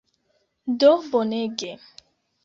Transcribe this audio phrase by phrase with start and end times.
[0.79, 1.71] Do bonege!